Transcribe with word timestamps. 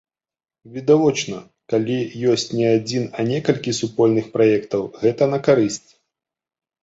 Відавочна, 0.77 1.37
калі 1.73 1.97
ёсць 2.31 2.45
не 2.59 2.67
адзін, 2.77 3.03
а 3.17 3.27
некалькі 3.31 3.73
супольных 3.81 4.25
праектаў, 4.37 4.81
гэта 5.03 5.23
на 5.35 5.39
карысць. 5.49 5.89